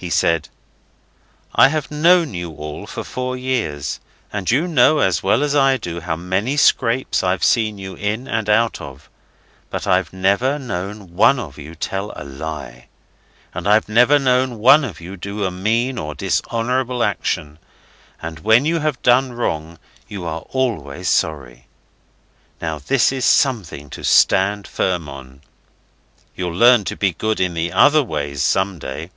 [0.00, 0.48] He said,
[1.56, 3.98] 'I have known you all for four years
[4.32, 8.28] and you know as well as I do how many scrapes I've seen you in
[8.28, 9.10] and out of
[9.70, 12.86] but I've never known one of you tell a lie,
[13.52, 17.58] and I've never known one of you do a mean or dishonourable action.
[18.22, 21.66] And when you have done wrong you are always sorry.
[22.60, 25.40] Now this is something to stand firm on.
[26.36, 29.10] You'll learn to be good in the other ways some day.